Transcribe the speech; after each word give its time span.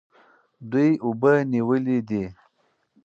دوی 0.71 0.89
اوبه 1.05 1.33
نیولې 1.53 1.97
دي. 2.09 2.23